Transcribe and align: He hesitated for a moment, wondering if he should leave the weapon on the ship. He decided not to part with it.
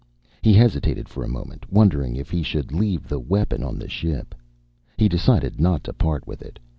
He 0.41 0.51
hesitated 0.53 1.07
for 1.07 1.23
a 1.23 1.27
moment, 1.29 1.71
wondering 1.71 2.15
if 2.15 2.31
he 2.31 2.41
should 2.41 2.71
leave 2.73 3.07
the 3.07 3.19
weapon 3.19 3.63
on 3.63 3.77
the 3.77 3.87
ship. 3.87 4.33
He 4.97 5.07
decided 5.07 5.59
not 5.59 5.83
to 5.83 5.93
part 5.93 6.25
with 6.25 6.41
it. 6.41 6.57